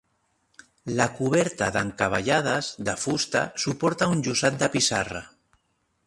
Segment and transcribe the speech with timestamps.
[0.99, 5.21] La coberta d'encavallades de fusta suporta un llosat de pissarra.